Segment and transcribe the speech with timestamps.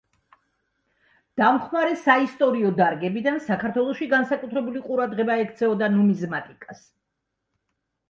[1.41, 6.87] დამხმარე საისტორიო დარგებიდან საქართველოში განსაკუთრებული ყურადღება ექცეოდა ნუმიზმატიკას.